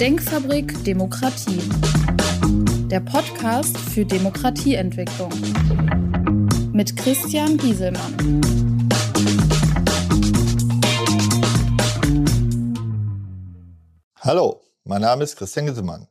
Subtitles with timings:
[0.00, 1.62] Denkfabrik Demokratie.
[2.90, 5.32] Der Podcast für Demokratieentwicklung.
[6.74, 8.42] Mit Christian Gieselmann.
[14.20, 16.08] Hallo, mein Name ist Christian Gieselmann.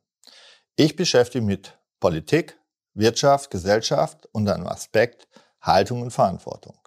[0.75, 2.57] Ich beschäftige mich mit Politik,
[2.96, 5.28] Wirtschaft, Gesellschaft und einem Aspekt
[5.61, 6.79] Haltung und Verantwortung.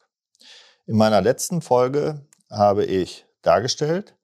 [0.86, 4.17] In meiner letzten Folge habe ich dargestellt,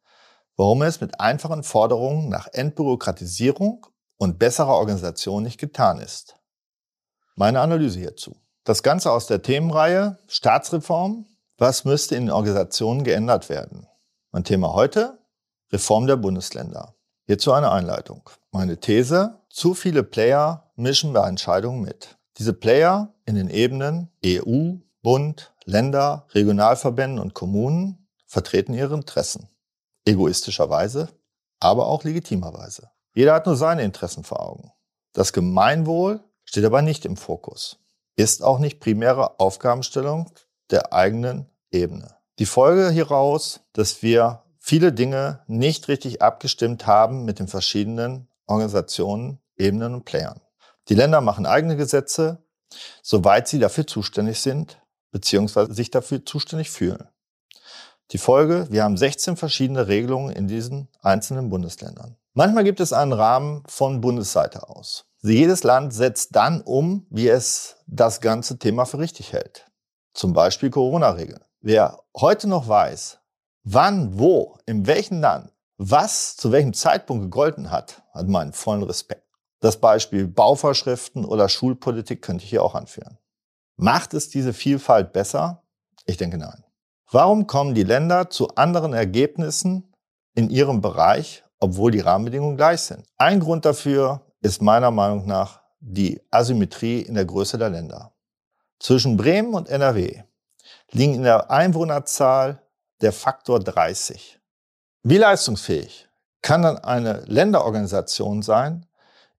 [0.56, 3.86] warum es mit einfachen Forderungen nach Entbürokratisierung
[4.16, 6.36] und besserer Organisation nicht getan ist.
[7.36, 8.36] Meine Analyse hierzu.
[8.64, 11.26] Das Ganze aus der Themenreihe Staatsreform.
[11.59, 13.86] Was müsste in den Organisationen geändert werden?
[14.32, 15.18] Mein Thema heute?
[15.72, 16.95] Reform der Bundesländer.
[17.26, 18.28] Hierzu eine Einleitung.
[18.50, 19.40] Meine These?
[19.50, 22.16] Zu viele Player mischen bei Entscheidungen mit.
[22.38, 29.48] Diese Player in den Ebenen EU, Bund, Länder, Regionalverbänden und Kommunen vertreten ihre Interessen.
[30.04, 31.08] Egoistischerweise,
[31.60, 32.90] aber auch legitimerweise.
[33.15, 34.73] Jeder hat nur seine Interessen vor Augen.
[35.12, 37.79] Das Gemeinwohl steht aber nicht im Fokus,
[38.16, 40.30] ist auch nicht primäre Aufgabenstellung
[40.70, 42.16] der eigenen Ebene.
[42.38, 49.38] Die Folge hieraus, dass wir viele Dinge nicht richtig abgestimmt haben mit den verschiedenen Organisationen,
[49.57, 50.40] Ebenen und Playern.
[50.88, 52.45] Die Länder machen eigene Gesetze,
[53.02, 57.09] soweit sie dafür zuständig sind, beziehungsweise sich dafür zuständig fühlen.
[58.10, 62.16] Die Folge, wir haben 16 verschiedene Regelungen in diesen einzelnen Bundesländern.
[62.35, 65.06] Manchmal gibt es einen Rahmen von Bundesseite aus.
[65.22, 69.71] Jedes Land setzt dann um, wie es das ganze Thema für richtig hält.
[70.12, 71.41] Zum Beispiel Corona-Regeln.
[71.60, 73.19] Wer heute noch weiß,
[73.62, 79.25] wann, wo, in welchem Land, was zu welchem Zeitpunkt gegolten hat, hat meinen vollen Respekt.
[79.60, 83.16] Das Beispiel Bauvorschriften oder Schulpolitik könnte ich hier auch anführen.
[83.77, 85.62] Macht es diese Vielfalt besser?
[86.05, 86.63] Ich denke nein.
[87.10, 89.94] Warum kommen die Länder zu anderen Ergebnissen
[90.34, 93.05] in ihrem Bereich, obwohl die Rahmenbedingungen gleich sind?
[93.16, 98.12] Ein Grund dafür ist meiner Meinung nach die Asymmetrie in der Größe der Länder.
[98.81, 100.22] Zwischen Bremen und NRW
[100.91, 102.62] liegen in der Einwohnerzahl
[103.00, 104.41] der Faktor 30.
[105.03, 106.09] Wie leistungsfähig
[106.43, 108.87] kann dann eine Länderorganisation sein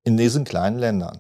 [0.04, 1.20] in diesen kleinen Ländern?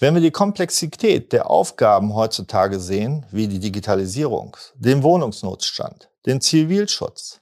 [0.00, 7.40] Wenn wir die Komplexität der Aufgaben heutzutage sehen, wie die Digitalisierung, den Wohnungsnotstand, den Zivilschutz,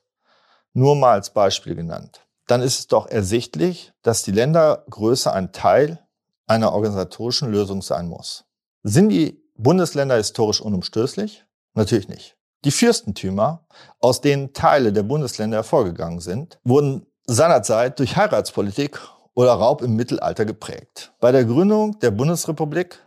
[0.75, 6.07] nur mal als Beispiel genannt, dann ist es doch ersichtlich, dass die Ländergröße ein Teil
[6.47, 8.45] einer organisatorischen Lösung sein muss.
[8.83, 11.47] Sind die Bundesländer historisch unumstößlich?
[11.73, 12.37] Natürlich nicht.
[12.65, 13.67] Die Fürstentümer,
[13.99, 19.01] aus denen Teile der Bundesländer hervorgegangen sind, wurden seinerzeit durch Heiratspolitik
[19.35, 21.13] oder Raub im Mittelalter geprägt.
[21.21, 22.99] Bei der Gründung der Bundesrepublik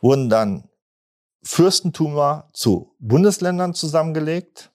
[0.00, 0.68] wurden dann
[1.42, 4.70] Fürstentümer zu Bundesländern zusammengelegt.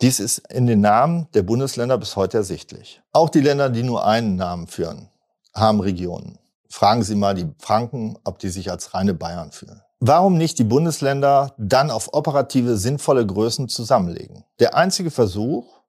[0.00, 3.02] Dies ist in den Namen der Bundesländer bis heute ersichtlich.
[3.12, 5.08] Auch die Länder, die nur einen Namen führen,
[5.54, 6.38] haben Regionen.
[6.68, 9.82] Fragen Sie mal die Franken, ob die sich als reine Bayern fühlen.
[9.98, 14.44] Warum nicht die Bundesländer dann auf operative, sinnvolle Größen zusammenlegen?
[14.58, 15.79] Der einzige Versuch,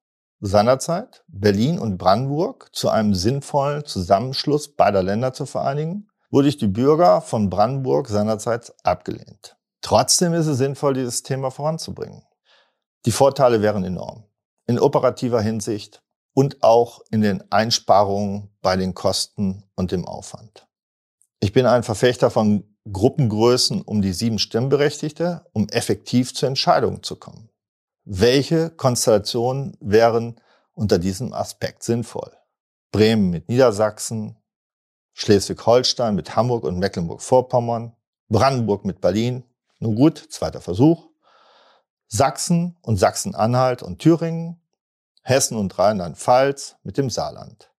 [0.41, 6.67] seinerzeit Berlin und Brandenburg zu einem sinnvollen Zusammenschluss beider Länder zu vereinigen, wurde durch die
[6.67, 9.55] Bürger von Brandenburg seinerzeit abgelehnt.
[9.81, 12.23] Trotzdem ist es sinnvoll, dieses Thema voranzubringen.
[13.05, 14.25] Die Vorteile wären enorm.
[14.67, 16.03] In operativer Hinsicht
[16.33, 20.67] und auch in den Einsparungen bei den Kosten und dem Aufwand.
[21.39, 27.15] Ich bin ein Verfechter von Gruppengrößen um die sieben Stimmberechtigte, um effektiv zu Entscheidungen zu
[27.15, 27.50] kommen.
[28.13, 30.35] Welche Konstellationen wären
[30.73, 32.35] unter diesem Aspekt sinnvoll?
[32.91, 34.35] Bremen mit Niedersachsen,
[35.13, 37.95] Schleswig-Holstein mit Hamburg und Mecklenburg-Vorpommern,
[38.27, 39.45] Brandenburg mit Berlin,
[39.79, 41.07] nun gut, zweiter Versuch,
[42.09, 44.61] Sachsen und Sachsen-Anhalt und Thüringen,
[45.21, 47.71] Hessen und Rheinland-Pfalz mit dem Saarland.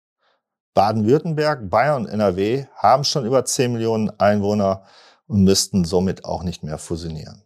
[0.73, 4.87] Baden-Württemberg, Bayern und NRW haben schon über 10 Millionen Einwohner
[5.27, 7.42] und müssten somit auch nicht mehr fusionieren.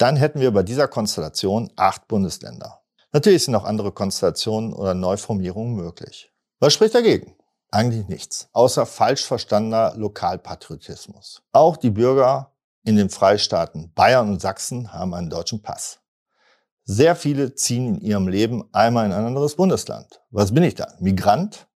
[0.00, 2.80] Dann hätten wir bei dieser Konstellation acht Bundesländer.
[3.12, 6.32] Natürlich sind auch andere Konstellationen oder Neuformierungen möglich.
[6.58, 7.36] Was spricht dagegen?
[7.70, 11.42] Eigentlich nichts, außer falsch verstandener Lokalpatriotismus.
[11.52, 16.00] Auch die Bürger in den Freistaaten Bayern und Sachsen haben einen deutschen Pass.
[16.84, 20.22] Sehr viele ziehen in ihrem Leben einmal in ein anderes Bundesland.
[20.30, 20.94] Was bin ich da?
[21.00, 21.68] Migrant?